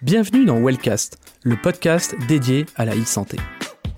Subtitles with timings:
[0.00, 3.36] Bienvenue dans Wellcast, le podcast dédié à la e-santé.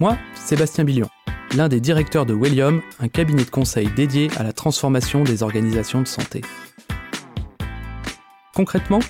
[0.01, 1.11] Moi, Sébastien Billion,
[1.55, 6.01] l'un des directeurs de Wellium, un cabinet de conseil dédié à la transformation des organisations
[6.01, 6.41] de santé.
[8.55, 9.01] Concrètement,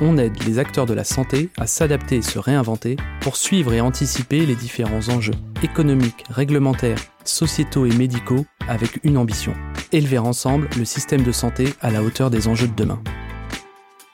[0.00, 3.80] on aide les acteurs de la santé à s'adapter et se réinventer pour suivre et
[3.80, 5.34] anticiper les différents enjeux
[5.64, 9.54] économiques, réglementaires, sociétaux et médicaux avec une ambition,
[9.90, 13.02] élever ensemble le système de santé à la hauteur des enjeux de demain.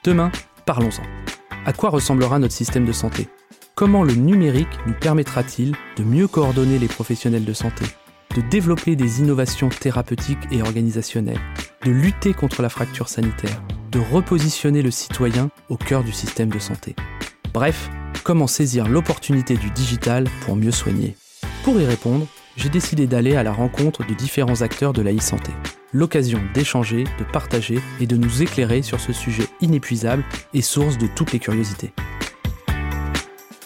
[0.03, 0.31] Demain,
[0.65, 1.22] parlons-en.
[1.65, 3.29] À quoi ressemblera notre système de santé?
[3.73, 7.85] Comment le numérique nous permettra-t-il de mieux coordonner les professionnels de santé,
[8.35, 11.39] de développer des innovations thérapeutiques et organisationnelles,
[11.85, 16.59] de lutter contre la fracture sanitaire, de repositionner le citoyen au cœur du système de
[16.59, 16.97] santé?
[17.53, 17.89] Bref,
[18.25, 21.15] comment saisir l'opportunité du digital pour mieux soigner?
[21.63, 25.51] Pour y répondre, j'ai décidé d'aller à la rencontre de différents acteurs de la e-santé.
[25.91, 31.07] L'occasion d'échanger, de partager et de nous éclairer sur ce sujet inépuisable et source de
[31.07, 31.93] toutes les curiosités.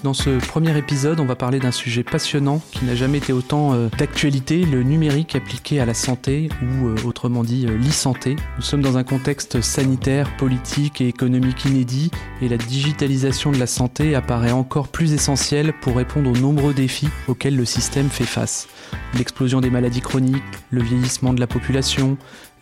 [0.03, 3.73] Dans ce premier épisode, on va parler d'un sujet passionnant qui n'a jamais été autant
[3.73, 8.35] euh, d'actualité, le numérique appliqué à la santé ou euh, autrement dit euh, l'e-santé.
[8.57, 12.11] Nous sommes dans un contexte sanitaire, politique et économique inédit
[12.43, 17.09] et la digitalisation de la santé apparaît encore plus essentielle pour répondre aux nombreux défis
[17.27, 18.67] auxquels le système fait face.
[19.15, 22.17] L'explosion des maladies chroniques, le vieillissement de la population,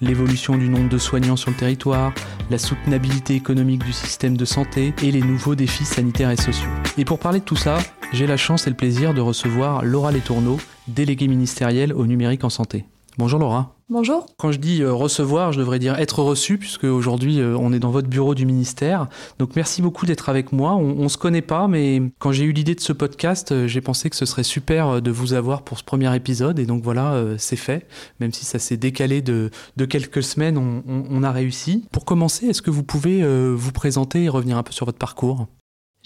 [0.06, 2.14] l'évolution du nombre de soignants sur le territoire,
[2.50, 6.70] la soutenabilité économique du système de santé et les nouveaux défis sanitaires et sociaux.
[6.98, 7.78] Et pour parler de tout ça,
[8.14, 12.50] j'ai la chance et le plaisir de recevoir Laura Letourneau, déléguée ministérielle au numérique en
[12.50, 12.86] santé.
[13.18, 13.76] Bonjour Laura.
[13.88, 14.26] Bonjour.
[14.38, 17.80] Quand je dis euh, recevoir, je devrais dire être reçu, puisque aujourd'hui euh, on est
[17.80, 19.08] dans votre bureau du ministère.
[19.40, 20.76] Donc merci beaucoup d'être avec moi.
[20.76, 23.80] On, ne se connaît pas, mais quand j'ai eu l'idée de ce podcast, euh, j'ai
[23.80, 26.60] pensé que ce serait super de vous avoir pour ce premier épisode.
[26.60, 27.88] Et donc voilà, c'est fait.
[28.20, 29.50] Même si ça s'est décalé de,
[29.88, 31.88] quelques semaines, on, on, a réussi.
[31.92, 35.48] Pour commencer, est-ce que vous pouvez vous présenter et revenir un peu sur votre parcours?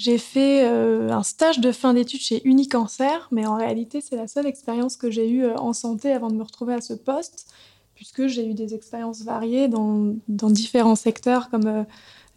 [0.01, 4.47] J'ai fait un stage de fin d'études chez Unicancer, mais en réalité, c'est la seule
[4.47, 7.51] expérience que j'ai eue en santé avant de me retrouver à ce poste
[7.99, 11.83] puisque j'ai eu des expériences variées dans, différents secteurs comme euh,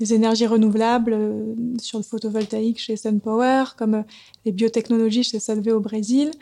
[0.01, 4.03] les énergies renouvelables euh, sur le photovoltaïque chez SunPower, comme euh,
[4.45, 6.33] les biotechnologies chez Solvay au Brésil,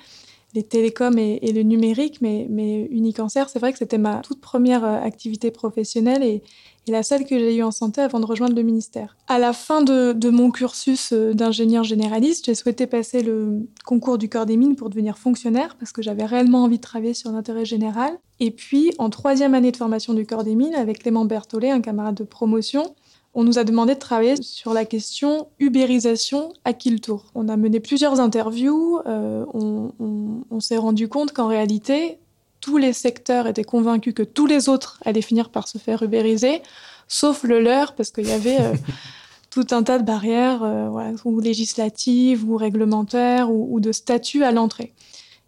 [0.55, 2.23] les télécoms et, le numérique.
[2.23, 6.43] Mais, mais Unicancer, c'est vrai que c'était ma toute première activité professionnelle et,
[6.87, 9.17] et la seule que j'ai eue en santé avant de rejoindre le ministère.
[9.29, 14.29] À la fin de, mon cursus euh, d'ingénieur généraliste, j'ai souhaité passer le concours du
[14.29, 17.65] corps des mines pour devenir fonctionnaire parce que j'avais réellement envie de travailler sur l'intérêt
[17.65, 18.19] général.
[18.39, 21.81] Et puis, en troisième année de formation du corps des mines, avec Clément Berthollet, un
[21.81, 22.95] camarade de promotion,
[23.35, 27.27] on nous a demandé de travailler sur la question ubérisation à qui le tour.
[27.35, 32.19] On a mené plusieurs interviews, euh, on s'est rendu compte qu'en réalité,
[32.61, 36.63] tous les secteurs étaient convaincus que tous les autres allaient finir par se faire ubériser,
[37.09, 38.75] sauf le leur, parce qu'il y avait euh,
[39.51, 44.93] tout un tas de barrières, euh, ou législatives, ou réglementaires, ou, de statuts à l'entrée.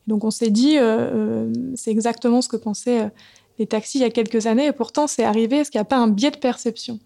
[0.07, 3.11] Donc on s'est dit, euh, c'est exactement ce que pensaient
[3.59, 5.87] les taxis il y a quelques années, et pourtant c'est arrivé, est-ce qu'il n'y a
[5.87, 6.99] pas un biais de perception?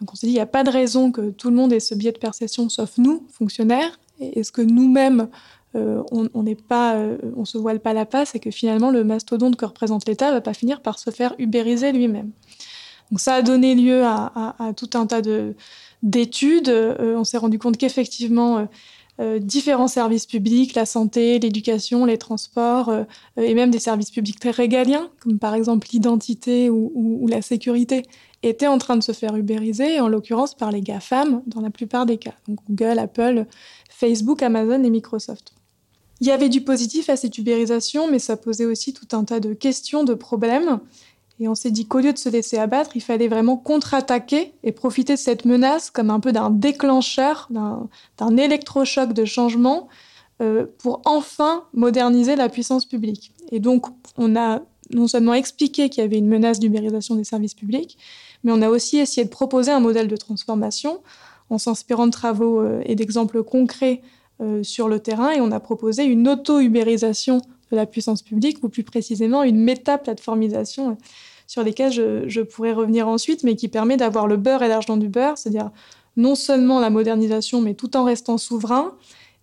[0.00, 1.80] Donc on s'est dit, il n'y a pas de raison que tout le monde ait
[1.80, 5.28] ce biais de perception, sauf nous, fonctionnaires, et est-ce que nous-mêmes,
[5.76, 9.04] euh, on n'est pas, euh, on se voile pas la passe et que finalement le
[9.04, 12.32] mastodonte que représente l'État va pas finir par se faire ubériser lui-même.
[13.10, 15.54] Donc ça a donné lieu à, tout un tas de
[16.02, 16.68] d'études.
[16.68, 18.66] Euh, on s'est rendu compte qu'effectivement
[19.40, 22.90] différents services publics, la santé, l'éducation, les transports
[23.36, 28.04] et même des services publics très régaliens, comme par exemple l'identité ou, la sécurité,
[28.42, 32.06] étaient en train de se faire ubériser, en l'occurrence par les GAFAM dans la plupart
[32.06, 33.44] des cas, donc Google, Apple,
[33.90, 35.52] Facebook, Amazon et Microsoft.
[36.20, 39.40] Il y avait du positif à cette ubérisation, mais ça posait aussi tout un tas
[39.40, 40.80] de questions, de problèmes.
[41.40, 44.72] Et on s'est dit qu'au lieu de se laisser abattre, il fallait vraiment contre-attaquer et
[44.72, 49.88] profiter de cette menace comme un peu d'un déclencheur, d'un électrochoc de changement
[50.42, 53.32] euh, pour enfin moderniser la puissance publique.
[53.52, 53.86] Et donc,
[54.18, 54.60] on a
[54.90, 57.96] non seulement expliqué qu'il y avait une menace d'ubérisation des services publics,
[58.44, 61.00] mais on a aussi essayé de proposer un modèle de transformation
[61.48, 64.02] en s'inspirant de travaux euh, et d'exemples concrets
[64.62, 68.82] sur le terrain et on a proposé une auto-ubérisation de la puissance publique, ou plus
[68.82, 70.94] précisément une méta-plateformisation euh,
[71.46, 75.08] sur lesquelles je, pourrais revenir ensuite, mais qui permet d'avoir le beurre et l'argent du
[75.08, 75.70] beurre, c'est-à-dire
[76.16, 78.94] non seulement la modernisation, mais tout en restant souverain,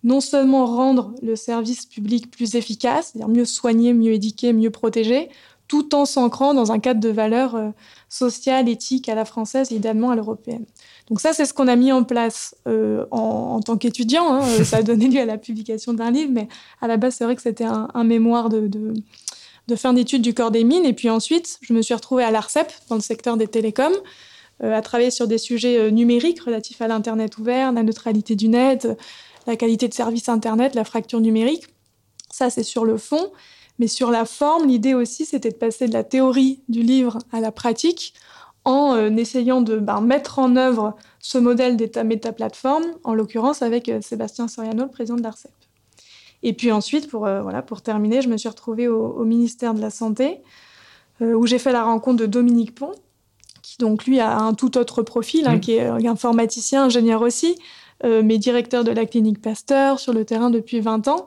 [0.04, 5.28] non seulement rendre le service public plus efficace, c'est-à-dire mieux soigner, mieux éduquer, mieux protéger,
[5.66, 7.70] tout en s'ancrant dans un cadre de valeurs euh,
[8.08, 10.64] sociales, éthiques à la française et idéalement à l'européenne.
[11.08, 14.34] Donc ça, c'est ce qu'on a mis en place euh, en, tant qu'étudiant.
[14.34, 14.42] Hein.
[14.42, 16.48] Euh, ça a donné lieu à la publication d'un livre, mais
[16.80, 18.70] à la base, c'est vrai que c'était un, mémoire de,
[19.76, 20.84] fin d'études du corps des mines.
[20.84, 23.96] Et puis ensuite, je me suis retrouvée à l'ARCEP, dans le secteur des télécoms,
[24.62, 28.88] à travailler sur des sujets numériques relatifs à l'Internet ouvert, la neutralité du net,
[29.46, 31.64] la qualité de service Internet, la fracture numérique.
[32.30, 33.30] Ça, c'est sur le fond.
[33.78, 37.40] Mais sur la forme, l'idée aussi, c'était de passer de la théorie du livre à
[37.40, 38.12] la pratique
[38.68, 43.88] en euh, essayant de ben, mettre en œuvre ce modèle d'état méta-plateforme, en l'occurrence avec
[43.88, 45.50] euh, Sébastien Soriano, le président de l'ARCEP.
[46.42, 49.80] Et puis ensuite, pour, euh, voilà, pour terminer, je me suis retrouvée au, ministère de
[49.80, 50.42] la Santé,
[51.20, 52.92] où j'ai fait la rencontre de Dominique Pont,
[53.62, 57.58] qui donc lui a un tout autre profil, hein, qui est informaticien, ingénieur aussi,
[58.04, 61.26] mais directeur de la clinique Pasteur sur le terrain depuis 20 ans.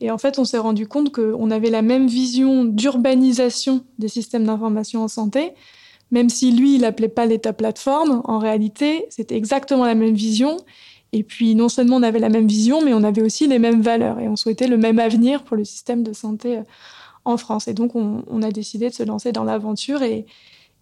[0.00, 4.44] Et en fait, on s'est rendu compte qu'on avait la même vision d'urbanisation des systèmes
[4.44, 5.54] d'information en santé,
[6.12, 10.58] même si lui, il n'appelait pas l'État plateforme, en réalité, c'était exactement la même vision.
[11.12, 13.80] Et puis, non seulement on avait la même vision, mais on avait aussi les mêmes
[13.80, 16.62] valeurs et on souhaitait le même avenir pour le système de santé euh,
[17.24, 17.66] en France.
[17.66, 20.26] Et donc, on, a décidé de se lancer dans l'aventure et,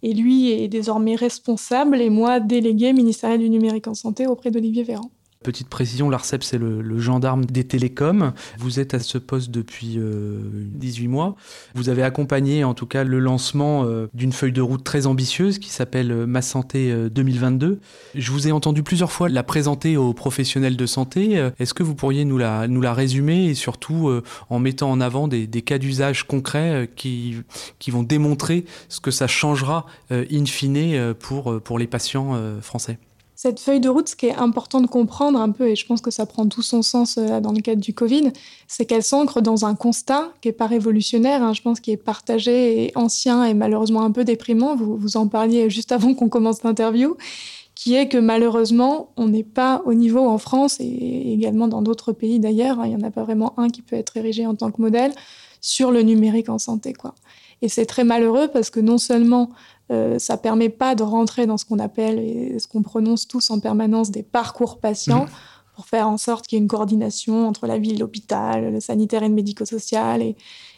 [0.03, 4.83] et lui est désormais responsable et moi délégué ministériel du numérique en santé auprès d'Olivier
[4.83, 5.11] Véran.
[5.43, 8.31] Petite précision, l'ARCEP, c'est le, gendarme des télécoms.
[8.59, 11.35] Vous êtes à ce poste depuis 18 euh, mois.
[11.73, 15.57] Vous avez accompagné en tout cas le lancement euh, d'une feuille de route très ambitieuse
[15.57, 17.79] qui s'appelle euh, Ma Santé 2022.
[18.13, 21.49] Je vous ai entendu plusieurs fois la présenter aux professionnels de santé.
[21.57, 24.11] Est-ce que vous pourriez nous la, nous la résumer et surtout
[24.49, 27.37] en mettant en avant des, cas d'usage concrets qui,
[27.79, 32.99] qui vont démontrer ce que ça changera in fine pour, pour les patients français?
[33.43, 35.99] Cette feuille de route, ce qui est important de comprendre un peu, et je pense
[35.99, 38.31] que ça prend tout son sens euh, dans le cadre du Covid,
[38.67, 41.97] c'est qu'elle s'ancre dans un constat qui n'est pas révolutionnaire, hein, je pense qu'il est
[41.97, 44.75] partagé et ancien et malheureusement un peu déprimant.
[44.75, 47.17] Vous, vous en parliez juste avant qu'on commence l'interview,
[47.73, 52.11] qui est que malheureusement, on n'est pas au niveau en France et également dans d'autres
[52.11, 52.79] pays d'ailleurs.
[52.79, 54.79] Hein, il n'y en a pas vraiment un qui peut être érigé en tant que
[54.79, 55.13] modèle
[55.61, 56.93] sur le numérique en santé.
[56.93, 57.15] Quoi.
[57.63, 59.49] Et c'est très malheureux parce que non seulement
[59.91, 63.49] euh, ça permet pas de rentrer dans ce qu'on appelle et ce qu'on prononce tous
[63.51, 65.25] en permanence des parcours patients.
[65.25, 65.75] Mmh.
[65.75, 69.23] pour faire en sorte qu'il y ait une coordination entre la ville, l'hôpital, le sanitaire
[69.23, 70.35] et le médico-social, et,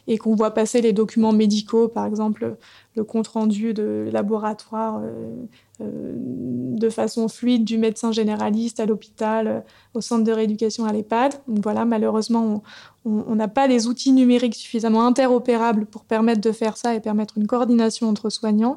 [0.07, 2.57] et qu'on voit passer les documents médicaux, par exemple
[2.95, 5.45] le compte-rendu de laboratoire euh,
[5.79, 9.59] de façon fluide du médecin généraliste à l'hôpital, euh,
[9.93, 11.33] au centre de rééducation à l'EHPAD.
[11.47, 12.63] Donc voilà, malheureusement,
[13.05, 17.37] on n'a pas les outils numériques suffisamment interopérables pour permettre de faire ça et permettre
[17.37, 18.75] une coordination entre soignants.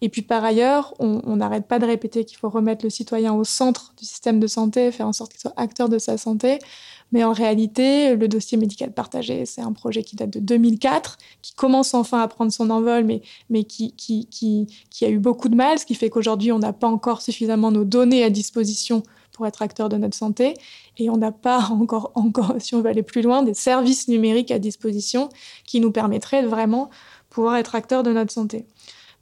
[0.00, 3.44] Et puis par ailleurs, on n'arrête pas de répéter qu'il faut remettre le citoyen au
[3.44, 6.60] centre du système de santé, faire en sorte qu'il soit acteur de sa santé.
[7.10, 11.54] Mais en réalité, le dossier médical partagé, c'est un projet qui date de 2004, qui
[11.54, 15.48] commence enfin à prendre son envol, mais, mais qui, qui, qui, qui a eu beaucoup
[15.48, 19.02] de mal, ce qui fait qu'aujourd'hui, on n'a pas encore suffisamment nos données à disposition
[19.32, 20.54] pour être acteur de notre santé.
[20.98, 24.50] Et on n'a pas encore, encore, si on veut aller plus loin, des services numériques
[24.50, 25.30] à disposition
[25.64, 26.90] qui nous permettraient de vraiment
[27.30, 28.66] pouvoir être acteur de notre santé.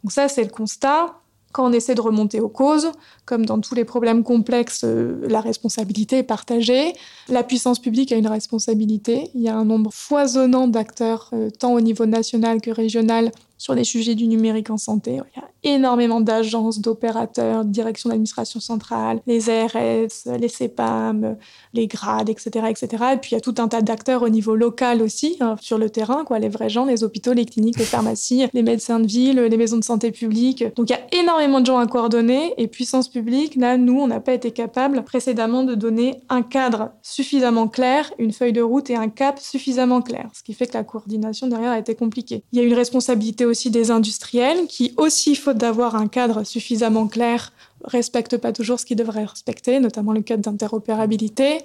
[0.07, 1.17] Donc ça, c'est le constat.
[1.51, 2.93] Quand on essaie de remonter aux causes,
[3.25, 6.93] comme dans tous les problèmes complexes, euh, la responsabilité est partagée.
[7.29, 9.33] La puissance publique a une responsabilité.
[9.35, 13.75] Il y a un nombre foisonnant d'acteurs, euh, tant au niveau national que régional, sur
[13.75, 15.21] les sujets du numérique en santé.
[15.35, 21.37] Il y a énormément d'agences, d'opérateurs, de directions d'administration centrale, les ARS, les CEPAM,
[21.73, 23.05] les grades, etc., etc.
[23.15, 25.79] Et puis il y a tout un tas d'acteurs au niveau local aussi, hein, sur
[25.79, 29.07] le terrain, quoi, les vrais gens, les hôpitaux, les cliniques, les pharmacies, les médecins de
[29.07, 30.65] ville, les maisons de santé publiques.
[30.77, 34.07] Donc il y a énormément de gens à coordonner et puissance publique, là, nous, on
[34.07, 38.91] n'a pas été capable précédemment de donner un cadre suffisamment clair, une feuille de route
[38.91, 42.43] et un cap suffisamment clair, ce qui fait que la coordination derrière a été compliquée.
[42.53, 47.07] Il y a une responsabilité aussi des industriels qui aussi, faute d'avoir un cadre suffisamment
[47.07, 47.53] clair,
[47.85, 51.59] respectent pas toujours ce qu'ils devraient respecter, notamment le cadre d'interopérabilité.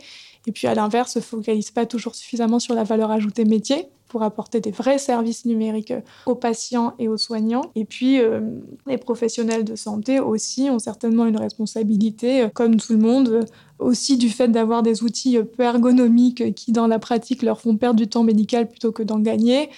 [0.48, 4.24] Et puis à l'inverse, ne focalisent pas toujours suffisamment sur la valeur ajoutée métier pour
[4.24, 5.94] apporter des vrais services numériques
[6.26, 7.72] aux patients et aux soignants.
[7.76, 8.42] Et puis, euh,
[8.86, 13.46] les professionnels de santé aussi ont certainement une responsabilité, euh, comme tout le monde,
[13.80, 17.78] aussi du fait d'avoir des outils euh, peu ergonomiques qui, dans la pratique, leur font
[17.78, 19.70] perdre du temps médical plutôt que d'en gagner.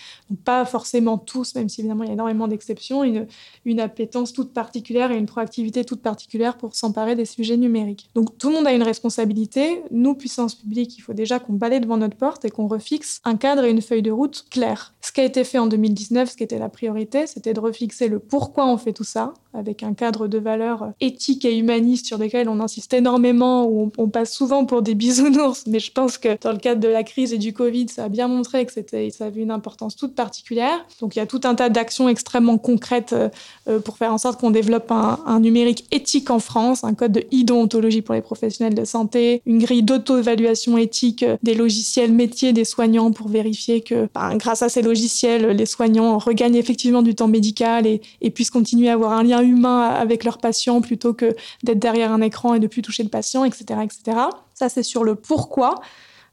[0.43, 3.27] pas forcément tous, même si évidemment il y a énormément d'exceptions, une,
[3.65, 8.09] une appétence toute particulière et une proactivité toute particulière pour s'emparer des sujets numériques.
[8.15, 9.83] Donc tout le monde a une responsabilité.
[9.91, 13.35] Nous, puissance publique, il faut déjà qu'on balaye devant notre porte et qu'on refixe un
[13.35, 14.93] cadre et une feuille de route claire.
[15.01, 18.07] Ce qui a été fait en 2019, ce qui était la priorité, c'était de refixer
[18.07, 22.17] le pourquoi on fait tout ça, avec un cadre de valeurs éthiques et humanistes sur
[22.17, 26.37] lesquels on insiste énormément, où on, passe souvent pour des bisounours, mais je pense que
[26.41, 29.25] dans le cadre de la crise et du Covid, ça a bien montré que ça
[29.25, 30.85] avait une importance toute particulière.
[31.01, 33.13] Donc il y a tout un tas d'actions extrêmement concrètes
[33.67, 37.11] euh, pour faire en sorte qu'on développe un, un, numérique éthique en France, un code
[37.11, 42.65] de e-déontologie pour les professionnels de santé, une grille d'auto-évaluation éthique des logiciels métiers des
[42.65, 47.27] soignants pour vérifier que ben, grâce à ces logiciels, les soignants regagnent effectivement du temps
[47.27, 51.35] médical et, et puissent continuer à avoir un lien humain avec leurs patients plutôt que
[51.63, 54.17] d'être derrière un écran et de plus toucher le patient, etc., etc.
[54.53, 55.81] Ça, c'est sur le pourquoi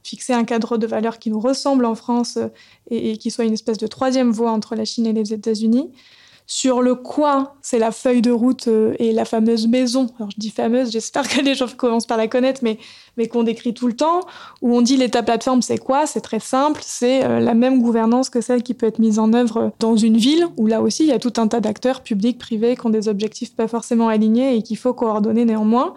[0.02, 2.38] fixer un cadre de valeurs qui nous ressemble en France
[2.90, 5.90] et, et qui soit une espèce de troisième voie entre la Chine et les États-Unis.
[6.52, 10.09] Sur le quoi, c'est la feuille de route euh, et la fameuse maison.
[10.19, 12.76] Alors je dis fameuse, j'espère que les gens commencent par la connaître, mais,
[13.16, 14.23] mais qu'on décrit tout le temps,
[14.61, 16.07] où on dit l'état plateforme, c'est quoi?
[16.07, 19.33] C'est très simple, c'est euh, la même gouvernance que celle qui peut être mise en
[19.33, 22.37] œuvre dans une ville, où là aussi il y a tout un tas d'acteurs publics,
[22.37, 25.95] privés, qui ont des objectifs pas forcément alignés et qu'il faut coordonner néanmoins.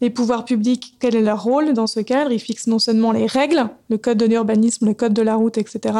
[0.00, 2.30] Les pouvoirs publics, quel est leur rôle dans ce cadre?
[2.30, 5.58] Ils fixent non seulement les règles, le code de l'urbanisme, le code de la route,
[5.58, 5.94] etc.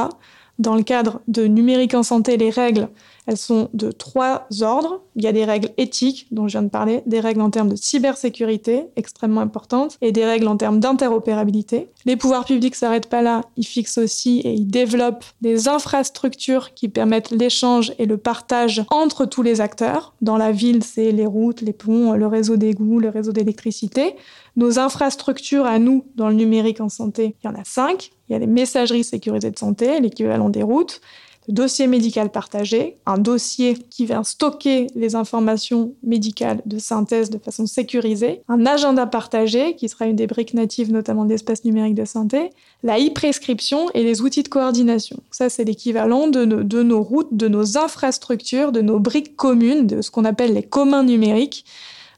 [0.59, 2.89] Dans le cadre de numérique en santé, les règles,
[3.29, 5.03] elles sont de trois ordres.
[5.15, 7.69] Il y a des règles éthiques dont je viens de parler, des règles en termes
[7.69, 11.91] de cybersécurité, extrêmement importantes, et des règles en termes d'interopérabilité.
[12.07, 16.89] Les pouvoirs publics s'arrêtent pas là, ils fixent aussi et ils développent des infrastructures qui
[16.89, 20.15] permettent l'échange et le partage entre tous les acteurs.
[20.23, 24.17] Dans la ville, c'est les routes, les ponts, le réseau d'égouts, le réseau d'électricité.
[24.57, 28.11] Nos infrastructures à nous, dans le numérique en santé, il y en a cinq.
[28.29, 31.01] Il y a les messageries sécurisées de santé, l'équivalent des routes
[31.49, 37.67] dossier médical partagé, un dossier qui vient stocker les informations médicales de synthèse de façon
[37.67, 42.05] sécurisée, un agenda partagé qui sera une des briques natives notamment de l'espace numérique de
[42.05, 42.51] santé,
[42.83, 45.19] la e-prescription et les outils de coordination.
[45.31, 50.11] Ça, c'est l'équivalent de nos routes, de nos infrastructures, de nos briques communes, de ce
[50.11, 51.65] qu'on appelle les communs numériques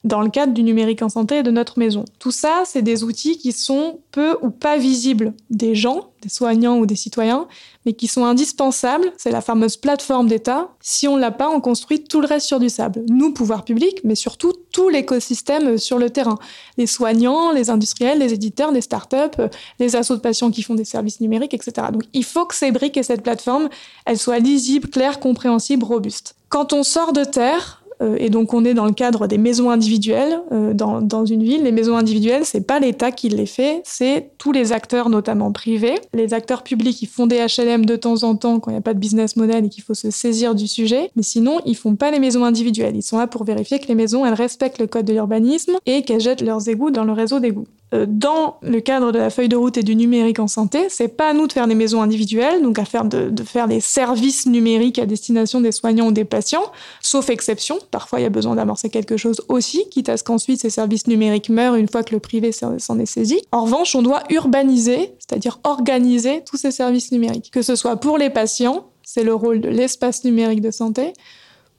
[0.02, 2.04] dans le cadre du numérique en santé et de notre maison.
[2.18, 6.78] Tout ça, c'est des outils qui sont peu ou pas visibles des gens, des soignants
[6.78, 7.46] ou des citoyens,
[7.84, 9.12] mais qui sont indispensables.
[9.18, 10.70] C'est la fameuse plateforme d'État.
[10.80, 13.04] Si on l'a pas, on construit tout le reste sur du sable.
[13.10, 16.38] Nous, pouvoir public, mais surtout tout l'écosystème sur le terrain.
[16.78, 19.42] Les soignants, les industriels, les éditeurs, les startups,
[19.78, 21.88] les assos de patients qui font des services numériques, etc.
[21.92, 23.68] Donc il faut que ces briques et cette plateforme,
[24.06, 26.36] elles soient lisibles, claires, compréhensibles, robustes.
[26.48, 27.79] Quand on sort de terre,
[28.18, 31.62] et donc on est dans le cadre des maisons individuelles euh, dans, dans, une ville.
[31.62, 35.94] Les maisons individuelles, c'est pas l'État qui les fait, c'est tous les acteurs, notamment privés.
[36.14, 38.82] Les acteurs publics, qui font des HLM de temps en temps quand il n'y a
[38.82, 41.10] pas de business model et qu'il faut se saisir du sujet.
[41.16, 42.96] Mais sinon, ils font pas les maisons individuelles.
[42.96, 46.02] Ils sont là pour vérifier que les maisons, elles respectent le code de l'urbanisme et
[46.02, 47.66] qu'elles jettent leurs égouts dans le réseau d'égouts.
[47.92, 51.08] Euh, dans le cadre de la feuille de route et du numérique en santé, c'est
[51.08, 53.80] pas à nous de faire des maisons individuelles, donc à faire de, de, faire des
[53.80, 56.62] services numériques à destination des soignants ou des patients,
[57.00, 57.78] sauf exception.
[57.90, 61.08] Parfois, il y a besoin d'amorcer quelque chose aussi, quitte à ce qu'ensuite ces services
[61.08, 63.40] numériques meurent une fois que le privé s'en est saisi.
[63.50, 68.18] En revanche, on doit urbaniser, c'est-à-dire organiser tous ces services numériques, que ce soit pour
[68.18, 71.12] les patients, c'est le rôle de l'espace numérique de santé,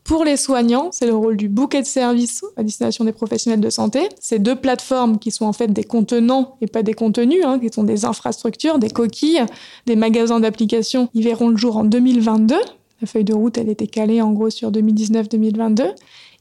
[0.04, 3.70] pour les soignants, c'est le rôle du bouquet de services à destination des professionnels de
[3.70, 4.10] santé.
[4.20, 7.70] Ces deux plateformes qui sont en fait des contenants et pas des contenus, hein, qui
[7.72, 9.46] sont des infrastructures, des coquilles,
[9.86, 12.56] des magasins d'applications, ils verront le jour en 2022.
[13.02, 15.94] La feuille de route, elle était calée en gros sur 2019-2022.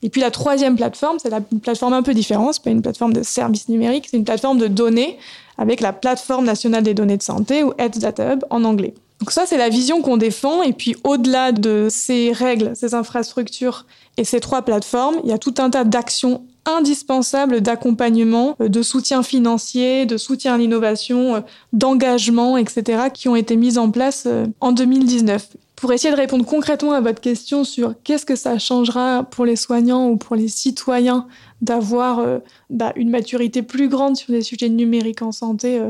[0.03, 3.13] Et puis la troisième plateforme, c'est une plateforme un peu différente, c'est pas une plateforme
[3.13, 5.19] de services numériques, c'est une plateforme de données
[5.59, 8.95] avec la plateforme nationale des données de santé ou Health Data Hub en anglais.
[9.21, 10.63] Donc ça, c'est la vision qu'on défend.
[10.63, 13.87] Et puis au-delà de ces règles, ces infrastructures
[14.17, 18.83] et ces trois plateformes, il y a tout un tas d'actions indispensables d'accompagnement, euh, de
[18.83, 21.41] soutien financier, de soutien à l'innovation, euh,
[21.73, 25.57] d'engagement, etc., qui ont été mises en place euh, en 2019.
[25.77, 29.57] Pour essayer de répondre concrètement à votre question sur qu'est-ce que ça changera pour les
[29.57, 31.27] soignants ou pour les citoyens
[31.63, 32.23] d'avoir
[32.69, 35.81] bah, une maturité plus grande sur des sujets numériques en santé,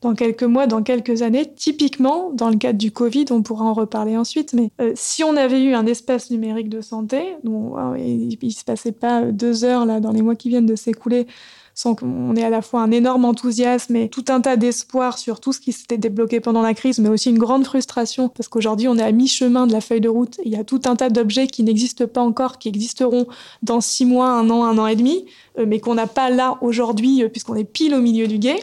[0.00, 1.50] dans quelques mois, dans quelques années.
[1.54, 5.36] Typiquement, dans le cadre du Covid, on pourra en reparler ensuite, mais euh, si on
[5.36, 9.86] avait eu un espace numérique de santé, euh, il, ne se passait pas deux heures
[9.86, 11.26] là dans les mois qui viennent de s'écouler
[11.78, 15.38] sans qu'on ait à la fois un énorme enthousiasme et tout un tas d'espoir sur
[15.38, 18.88] tout ce qui s'était débloqué pendant la crise, mais aussi une grande frustration parce qu'aujourd'hui
[18.88, 20.40] on est à mi-chemin de la feuille de route.
[20.44, 23.28] Il y a tout un tas d'objets qui n'existent pas encore, qui existeront
[23.62, 25.24] dans six mois, un an, un an et demi,
[25.60, 28.58] euh, mais qu'on n'a pas là aujourd'hui puisqu'on est pile au milieu du guet.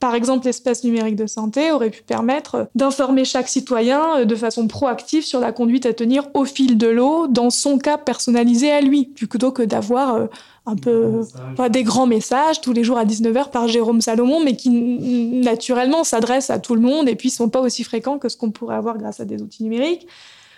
[0.00, 4.68] Par exemple, l'espace numérique de santé aurait pu permettre d'informer chaque citoyen euh, de façon
[4.68, 8.80] proactive sur la conduite à tenir au fil de l'eau dans son cas personnalisé à
[8.80, 10.26] lui, plutôt que d'avoir euh,
[10.66, 11.22] un peu
[11.70, 16.50] des grands messages tous les jours à 19h par Jérôme Salomon, mais qui naturellement s'adressent
[16.50, 18.98] à tout le monde et puis sont pas aussi fréquents que ce qu'on pourrait avoir
[18.98, 20.06] grâce à des outils numériques.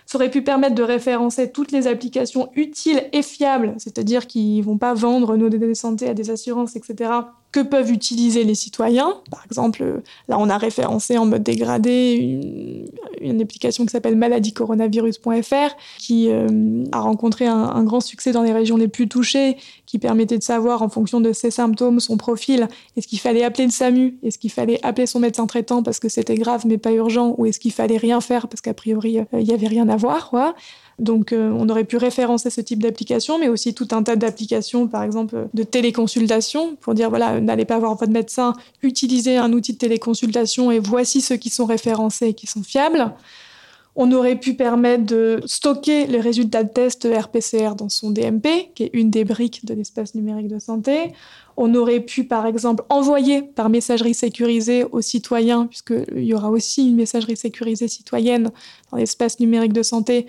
[0.06, 4.76] Ça aurait pu permettre de référencer toutes les applications utiles et fiables, c'est-à-dire qui vont
[4.76, 7.12] pas vendre nos données de santé à des assurances, etc.,
[7.52, 9.14] que peuvent utiliser les citoyens.
[9.30, 12.86] Par exemple, là, on a référencé en mode dégradé
[13.20, 18.76] une, application qui s'appelle maladiecoronavirus.fr, qui euh, a rencontré un, grand succès dans les régions
[18.76, 23.08] les plus touchées, qui permettait de savoir en fonction de ses symptômes, son profil, est-ce
[23.08, 26.36] qu'il fallait appeler le SAMU, est-ce qu'il fallait appeler son médecin traitant parce que c'était
[26.36, 29.46] grave mais pas urgent, ou est-ce qu'il fallait rien faire parce qu'a priori, euh, il
[29.46, 30.30] y avait rien à voir.
[30.30, 30.54] Quoi.
[31.00, 34.86] Donc euh, on aurait pu référencer ce type d'application, mais aussi tout un tas d'applications,
[34.86, 38.52] par exemple de téléconsultation, pour dire voilà, n'allez pas voir votre médecin,
[38.82, 43.14] utilisez un outil de téléconsultation et voici ceux qui sont référencés et qui sont fiables.
[43.96, 48.84] On aurait pu permettre de stocker les résultats de tests RPCR dans son DMP, qui
[48.84, 51.12] est une des briques de l'espace numérique de santé.
[51.56, 56.88] On aurait pu, par exemple, envoyer par messagerie sécurisée aux citoyens, puisqu'il y aura aussi
[56.88, 58.52] une messagerie sécurisée citoyenne
[58.92, 60.26] dans l'espace numérique de santé,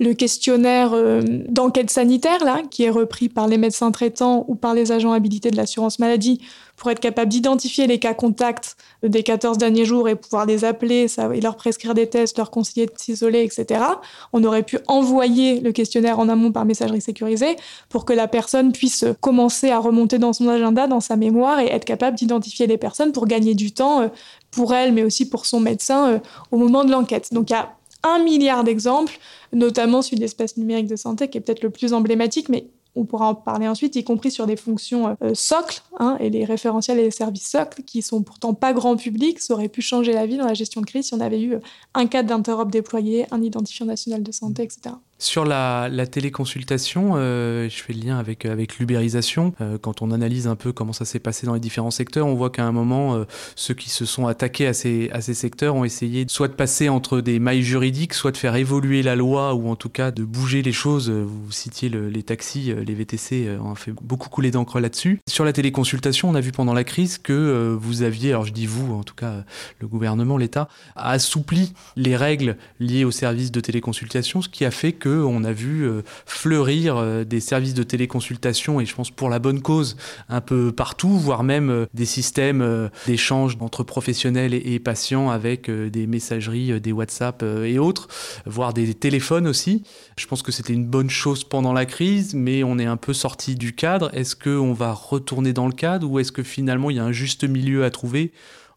[0.00, 4.74] le questionnaire euh, d'enquête sanitaire, là, qui est repris par les médecins traitants ou par
[4.74, 6.40] les agents habilités de l'assurance maladie
[6.76, 11.06] pour être capable d'identifier les cas contacts des 14 derniers jours et pouvoir les appeler
[11.06, 13.84] ça, et leur prescrire des tests, leur conseiller de s'isoler, etc.
[14.32, 17.56] On aurait pu envoyer le questionnaire en amont par messagerie sécurisée
[17.88, 21.66] pour que la personne puisse commencer à remonter dans son agenda, dans sa mémoire et
[21.66, 24.08] être capable d'identifier les personnes pour gagner du temps euh,
[24.50, 26.18] pour elle, mais aussi pour son médecin euh,
[26.50, 27.32] au moment de l'enquête.
[27.32, 27.70] Donc il y a
[28.02, 29.18] un milliard d'exemples,
[29.52, 33.04] notamment celui de l'espace numérique de santé, qui est peut-être le plus emblématique, mais on
[33.04, 36.98] pourra en parler ensuite, y compris sur des fonctions euh, socles, hein, et les référentiels
[36.98, 40.26] et les services socles, qui sont pourtant pas grand public, ça aurait pu changer la
[40.26, 41.56] vie dans la gestion de crise si on avait eu
[41.94, 44.94] un cadre d'interop déployé, un identifiant national de santé, etc.
[45.22, 49.54] Sur la, téléconsultation, euh, je fais le lien avec, avec l'ubérisation.
[49.60, 52.34] Euh, quand on analyse un peu comment ça s'est passé dans les différents secteurs, on
[52.34, 53.24] voit qu'à un moment, euh,
[53.54, 56.88] ceux qui se sont attaqués à ces, à ces secteurs ont essayé soit de passer
[56.88, 60.24] entre des mailles juridiques, soit de faire évoluer la loi, ou en tout cas de
[60.24, 61.08] bouger les choses.
[61.08, 65.20] Vous citiez les taxis, les VTC ont fait beaucoup couler d'encre là-dessus.
[65.28, 68.66] Sur la téléconsultation, on a vu pendant la crise que vous aviez, alors je dis
[68.66, 69.44] vous, en tout cas
[69.78, 74.72] le gouvernement, l'État, a assoupli les règles liées aux services de téléconsultation, ce qui a
[74.72, 79.10] fait que on a vu euh, fleurir euh, des services de téléconsultation, et je pense
[79.10, 79.96] pour la bonne cause,
[80.28, 86.06] un peu partout, voire même euh, des systèmes d'échange entre professionnels et patients avec des
[86.06, 88.08] messageries, des WhatsApp et autres,
[88.46, 89.82] voire des téléphones aussi.
[90.16, 93.12] Je pense que c'était une bonne chose pendant la crise, mais on est un peu
[93.12, 94.10] sorti du cadre.
[94.14, 97.12] Est-ce qu'on va retourner dans le cadre ou est-ce que finalement il y a un
[97.12, 98.32] juste milieu à trouver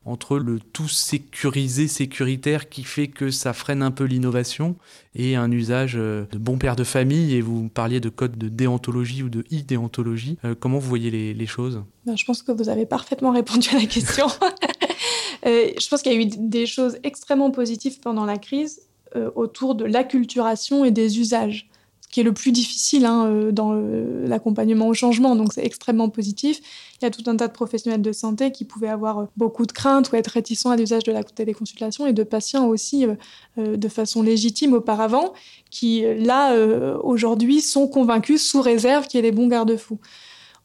[0.05, 4.75] entre le tout sécurisé, sécuritaire qui fait que ça freine un peu l'innovation
[5.15, 7.33] et un usage euh, de bon père de famille.
[7.33, 10.37] Et vous parliez de code de déontologie ou de e-déontologie.
[10.45, 11.81] Euh, comment vous voyez les, choses?
[12.05, 14.27] Ben, Je pense que vous avez parfaitement répondu à la question.
[15.45, 18.81] Euh, je pense qu'il y a eu des choses extrêmement positives pendant la crise
[19.35, 21.69] autour de l'acculturation et des usages
[22.15, 25.35] qui est le plus difficile hein, euh, dans l'accompagnement au changement.
[25.35, 26.61] Donc c'est extrêmement positif.
[27.01, 29.65] Il y a tout un tas de professionnels de santé qui pouvaient avoir euh, beaucoup
[29.65, 33.05] de craintes ou être réticents à l'usage de la téléconsultation et de patients aussi
[33.57, 35.33] euh, de façon légitime auparavant,
[35.69, 36.55] qui là
[37.03, 39.99] aujourd'hui sont convaincus sous réserve qu'il y ait des bons garde-fous.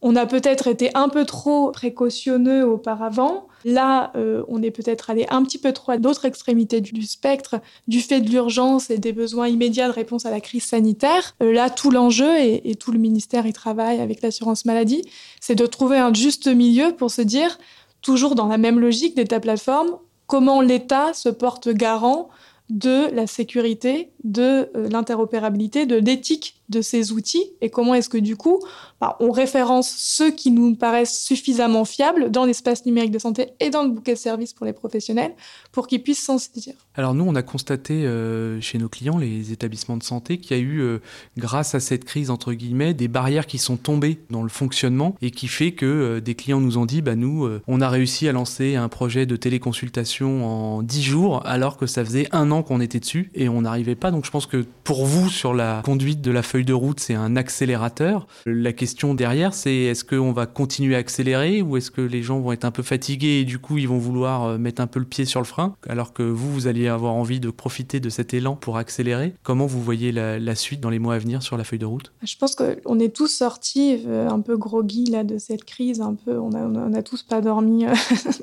[0.03, 3.49] On a peut-être été un peu trop précautionneux auparavant.
[3.65, 7.57] Là, euh, on est peut-être allé un petit peu trop à d'autres extrémités du, spectre
[7.89, 11.35] du fait de l'urgence et des besoins immédiats de réponse à la crise sanitaire.
[11.43, 15.03] Euh, là, tout l'enjeu, et, et, tout le ministère y travaille avec l'assurance maladie,
[15.41, 17.59] c'est de trouver un juste milieu pour se dire,
[18.03, 22.31] toujours dans la même logique d'État plateforme, comment l'État se porte garant
[22.71, 28.19] de la sécurité, de euh, l'interopérabilité, de l'éthique de ces outils et comment est-ce que
[28.19, 28.61] du coup
[29.01, 33.71] bah, on référence ceux qui nous paraissent suffisamment fiables dans l'espace numérique de santé et
[33.71, 35.35] dans le bouquet de services pour les professionnels
[35.73, 36.75] pour qu'ils puissent s'en saisir.
[36.95, 40.61] Alors nous on a constaté euh, chez nos clients, les établissements de santé, qu'il y
[40.61, 40.99] a eu, euh,
[41.37, 45.31] grâce à cette crise entre guillemets, des barrières qui sont tombées dans le fonctionnement et
[45.31, 48.77] qui fait que des clients nous ont dit, bah nous on a réussi à lancer
[48.77, 53.01] un projet de téléconsultation en 10 jours alors que ça faisait un an qu'on était
[53.01, 54.11] dessus et on n'arrivait pas.
[54.11, 57.15] Donc je pense que pour vous, sur la conduite de la feuille de route, c'est
[57.15, 58.27] un accélérateur.
[58.47, 62.41] La question derrière, c'est est-ce qu'on va continuer à accélérer ou est-ce que les gens
[62.41, 65.01] vont être un peu fatigués et du coup ils vont vouloir euh, mettre un peu
[65.01, 65.77] le pied sur le frein?
[65.89, 69.35] Alors que vous, vous alliez avoir envie de profiter de cet élan pour accélérer.
[69.43, 72.13] Comment vous voyez la, suite dans les mois à venir sur la feuille de route?
[72.23, 76.15] Je pense qu'on est tous sortis euh, un peu groggy là, de cette crise, un
[76.15, 77.95] peu, on a, on a tous pas dormi euh,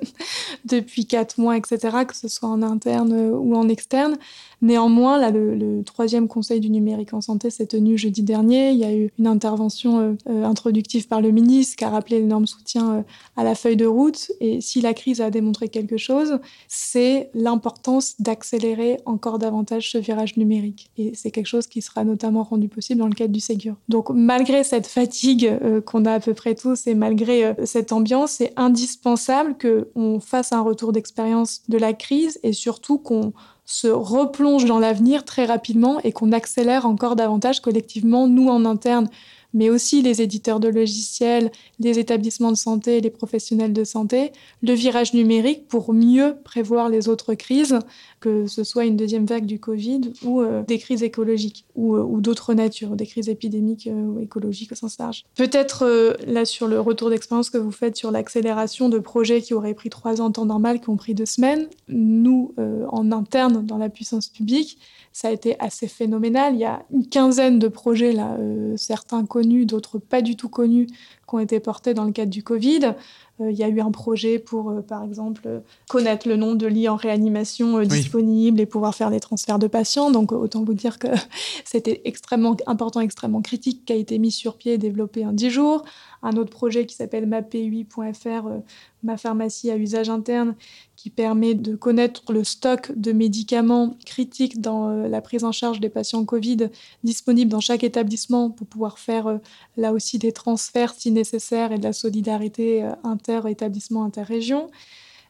[0.66, 1.78] depuis quatre mois, etc.,
[2.08, 4.18] que ce soit en interne ou en externe.
[4.62, 8.72] Néanmoins, le, troisième conseil du numérique en santé s'est tenu jeudi dernier.
[8.72, 12.20] Il y a eu une intervention euh, euh, introductive par le ministre qui a rappelé
[12.20, 13.02] l'énorme soutien euh,
[13.36, 14.32] à la feuille de route.
[14.40, 20.38] Et si la crise a démontré quelque chose, c'est l'importance d'accélérer encore davantage ce virage
[20.38, 20.90] numérique.
[20.98, 23.76] Et c'est quelque chose qui sera notamment rendu possible dans le cadre du Ségur.
[23.90, 25.52] Donc, malgré cette fatigue
[25.86, 30.62] qu'on a à peu près tous et malgré cette ambiance, c'est indispensable qu'on fasse un
[30.62, 33.34] retour d'expérience de la crise et surtout qu'on
[33.68, 39.10] se replonge dans l'avenir très rapidement et qu'on accélère encore davantage collectivement, nous en interne,
[39.58, 44.74] mais aussi les éditeurs de logiciels, les établissements de santé, les professionnels de santé, le
[44.74, 47.80] virage numérique pour mieux prévoir les autres crises,
[48.20, 52.22] que ce soit une deuxième vague du Covid ou euh, des crises écologiques ou, euh,
[52.22, 55.26] d'autres natures, des crises épidémiques euh, ou écologiques au sens large.
[55.36, 59.74] Peut-être là sur le retour d'expérience que vous faites sur l'accélération de projets qui auraient
[59.74, 62.54] pris trois ans en temps normal, qui ont pris deux semaines, nous,
[62.90, 64.78] en interne dans la puissance publique,
[65.14, 66.54] ça a été assez phénoménal.
[66.54, 68.38] Il y a une quinzaine de projets, là,
[68.76, 72.44] certains connus, d'autres pas du tout connus, qui ont été portés dans le cadre du
[72.44, 72.94] Covid.
[73.42, 76.68] Euh, il y a eu un projet pour, euh, par exemple, connaître le nombre de
[76.68, 80.10] lits en réanimation euh, disponibles et pouvoir faire des transferts de patients.
[80.12, 81.08] Donc, autant vous dire que
[81.66, 85.50] c'était extrêmement important, extrêmement critique, qui a été mis sur pied et développé en 10
[85.50, 85.84] jours.
[86.24, 88.50] Un autre projet qui s'appelle map8.fr,
[89.04, 90.56] ma pharmacie à usage interne,
[90.98, 95.90] qui permet de connaître le stock de médicaments critiques dans la prise en charge des
[95.90, 96.70] patients Covid
[97.04, 99.40] disponibles dans chaque établissement pour pouvoir faire
[99.78, 104.70] là aussi des transferts si nécessaire et de la solidarité inter-établissement, inter-région.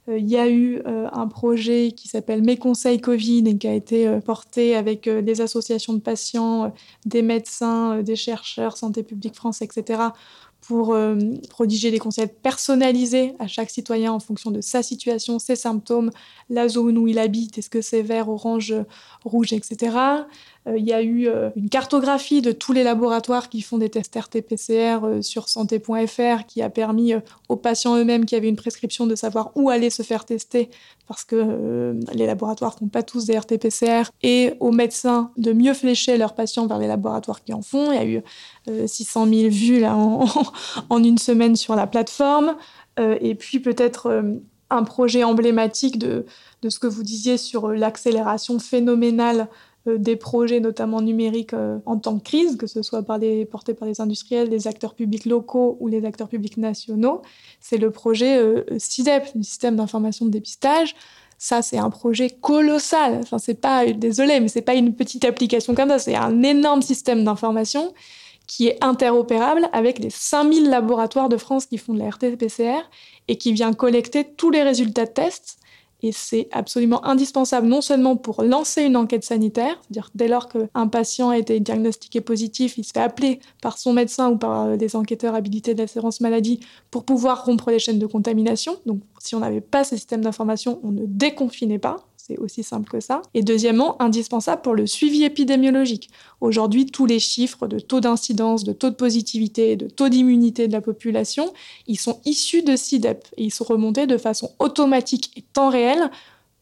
[0.10, 3.68] Euh, il y a eu euh, un projet qui s'appelle Mes conseils Covid et qui
[3.68, 6.74] a été euh, porté avec des associations de patients,
[7.06, 10.02] des médecins, des chercheurs, Santé publique France, etc.,
[10.62, 10.98] pour
[11.50, 16.12] prodiger des conseils personnalisés à chaque citoyen en fonction de sa situation, ses symptômes,
[16.50, 18.76] la zone où il habite, est-ce que c'est vert, orange,
[19.24, 19.96] rouge, etc.
[20.68, 23.90] Euh, il y a eu euh, une cartographie de tous les laboratoires qui font des
[23.90, 27.14] tests RT-PCR euh, sur santé.fr qui a permis
[27.50, 30.70] aux patients eux-mêmes qui avaient une prescription de savoir où aller se faire tester
[31.08, 36.18] parce que les laboratoires font pas tous des RT-PCR et aux médecins de mieux flécher
[36.18, 37.92] leurs patients vers les laboratoires qui en font.
[37.94, 38.22] Il y a eu
[38.88, 39.96] 600 000 vues là,
[40.90, 42.58] en, une semaine sur la plateforme.
[42.98, 44.22] et puis peut-être
[44.70, 46.26] un projet emblématique de,
[46.68, 49.48] ce que vous disiez sur l'accélération phénoménale
[49.96, 53.74] des projets, notamment numériques, euh, en temps de crise, que ce soit par les, portés
[53.74, 57.22] par les industriels, les acteurs publics locaux ou les acteurs publics nationaux.
[57.62, 60.96] C'est le projet euh, CIDEP, le système d'information de dépistage.
[61.38, 63.20] Ça, c'est un projet colossal.
[63.22, 66.00] Enfin, c'est pas, désolé, mais c'est pas une petite application comme ça.
[66.00, 67.94] C'est un énorme système d'information
[68.48, 72.80] qui est interopérable avec les 5000 laboratoires de France qui font de la RT-PCR
[73.28, 75.60] et qui vient collecter tous les résultats de tests
[76.04, 80.88] et c'est absolument indispensable non seulement pour lancer une enquête sanitaire, c'est-à-dire dès lors qu'un
[80.88, 84.76] patient a été diagnostiqué positif, il se fait appeler par son médecin ou par euh,
[84.78, 86.60] des enquêteurs habilités de l'assurance maladie
[86.92, 88.78] pour pouvoir rompre les chaînes de contamination.
[88.86, 92.07] Donc si on n'avait pas ce système d'information, on ne déconfinait pas.
[92.28, 93.22] C'est aussi simple que ça.
[93.34, 96.10] Et deuxièmement, indispensable pour le suivi épidémiologique.
[96.42, 100.74] Aujourd'hui, tous les chiffres de taux d'incidence, de taux de positivité, de taux d'immunité de
[100.74, 101.54] la population,
[101.88, 106.12] ils sont issus de CIDEP et ils sont remontés de façon automatique et temps réel